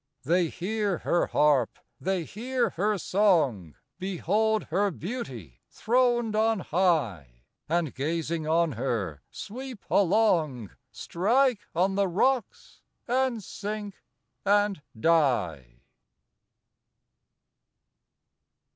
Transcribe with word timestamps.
They 0.23 0.47
hear 0.47 0.97
her 0.97 1.27
harp, 1.27 1.77
they 1.99 2.23
hear 2.23 2.71
her 2.71 2.97
song, 2.97 3.75
Behold 3.99 4.63
her 4.73 4.89
beauty 4.89 5.61
throned 5.69 6.35
on 6.35 6.61
high, 6.61 7.43
And 7.69 7.93
gazing 7.93 8.47
on 8.47 8.71
her, 8.71 9.21
sweep 9.29 9.85
along, 9.91 10.71
Strike 10.91 11.59
on 11.75 11.93
the 11.93 12.07
rocks 12.07 12.81
and 13.07 13.43
sink 13.43 13.93
and 14.43 14.81
die. 14.99 15.83